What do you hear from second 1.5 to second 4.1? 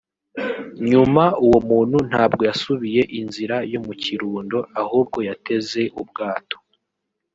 muntu ntabwo yasubiye inzira yo mu